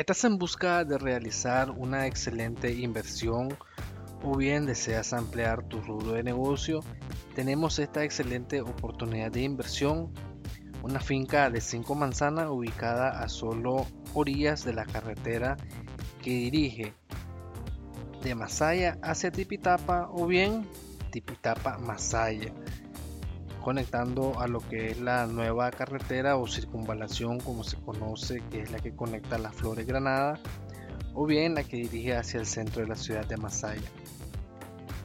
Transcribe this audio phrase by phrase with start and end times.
[0.00, 3.54] ¿Estás en busca de realizar una excelente inversión
[4.22, 6.80] o bien deseas ampliar tu rubro de negocio?
[7.34, 10.10] Tenemos esta excelente oportunidad de inversión,
[10.82, 15.58] una finca de 5 manzanas ubicada a solo orillas de la carretera
[16.22, 16.94] que dirige
[18.22, 20.66] de Masaya hacia Tipitapa o bien
[21.10, 22.54] Tipitapa Masaya
[23.60, 28.70] conectando a lo que es la nueva carretera o circunvalación como se conoce, que es
[28.70, 30.38] la que conecta las Flores Granada,
[31.14, 33.88] o bien la que dirige hacia el centro de la ciudad de Masaya.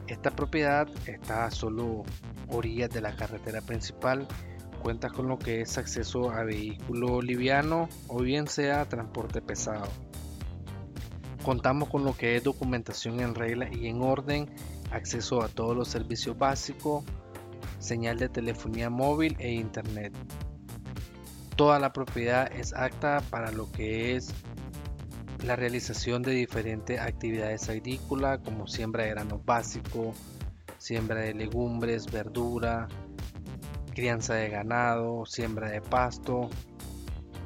[0.06, 2.04] Esta propiedad está a solo
[2.48, 4.26] orillas de la carretera principal,
[4.82, 9.88] cuenta con lo que es acceso a vehículo liviano o bien sea transporte pesado.
[11.44, 14.48] Contamos con lo que es documentación en regla y en orden,
[14.92, 17.04] acceso a todos los servicios básicos,
[17.86, 20.12] señal de telefonía móvil e internet.
[21.54, 24.34] Toda la propiedad es apta para lo que es
[25.44, 30.12] la realización de diferentes actividades agrícolas como siembra de grano básico,
[30.78, 32.88] siembra de legumbres, verdura,
[33.94, 36.50] crianza de ganado, siembra de pasto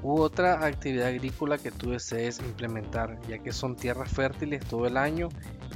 [0.02, 4.96] u otra actividad agrícola que tú desees implementar, ya que son tierras fértiles todo el
[4.96, 5.28] año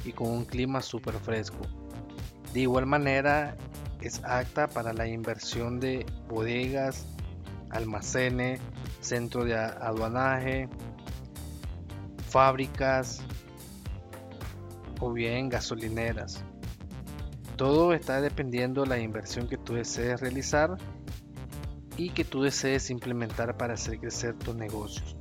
[0.05, 1.61] y con un clima súper fresco.
[2.55, 3.57] De igual manera,
[4.09, 7.07] es apta para la inversión de bodegas,
[7.71, 8.61] almacenes,
[9.01, 10.69] centro de aduanaje,
[12.29, 13.23] fábricas
[15.01, 16.45] o bien gasolineras.
[17.57, 20.77] Todo está dependiendo de la inversión que tú desees realizar
[21.97, 25.17] y que tú desees implementar para hacer crecer tus negocios.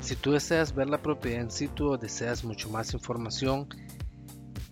[0.00, 3.68] Si tú deseas ver la propiedad en situ o deseas mucho más información,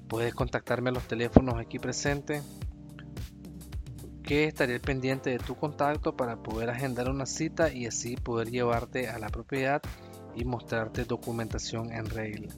[0.09, 2.43] puedes contactarme a los teléfonos aquí presentes
[4.31, 9.09] que estaré pendiente de tu contacto para poder agendar una cita y así poder llevarte
[9.09, 9.83] a la propiedad
[10.37, 12.55] y mostrarte documentación en regla.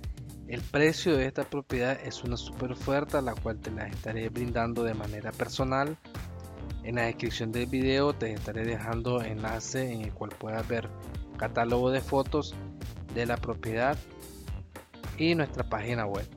[0.49, 4.85] El precio de esta propiedad es una super oferta la cual te la estaré brindando
[4.85, 5.97] de manera personal.
[6.85, 10.91] En la descripción del video te estaré dejando enlace en el cual puedas ver
[11.39, 12.55] catálogo de fotos
[13.15, 13.97] de la propiedad
[15.17, 16.29] y nuestra página web.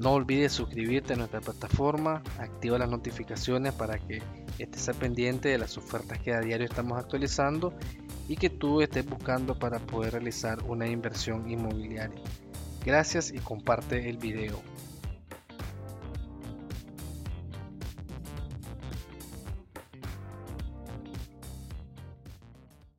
[0.00, 4.22] No olvides suscribirte a nuestra plataforma, activa las notificaciones para que
[4.58, 7.74] estés al pendiente de las ofertas que a diario estamos actualizando
[8.26, 12.18] y que tú estés buscando para poder realizar una inversión inmobiliaria.
[12.82, 14.62] Gracias y comparte el video.